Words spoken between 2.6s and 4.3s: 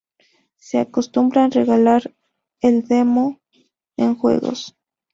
el Domo en